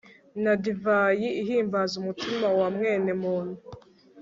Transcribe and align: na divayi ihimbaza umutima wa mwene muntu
na 0.43 0.53
divayi 0.63 1.27
ihimbaza 1.41 1.93
umutima 2.01 2.47
wa 2.57 2.67
mwene 2.75 3.11
muntu 3.23 3.57